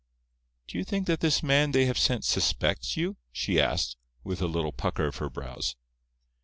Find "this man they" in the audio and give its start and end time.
1.19-1.85